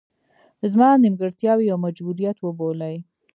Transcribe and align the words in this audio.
زما 0.71 0.89
نیمګړتیاوې 1.03 1.63
یو 1.71 1.77
مجبوریت 1.85 2.37
وبولي. 2.39 2.95